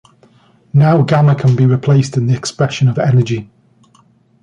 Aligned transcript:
Now, 0.73 1.03
gamma 1.03 1.35
can 1.35 1.55
be 1.55 1.67
replaced 1.67 2.17
in 2.17 2.25
the 2.25 2.35
expression 2.35 2.87
of 2.87 2.97
energy. 2.97 3.51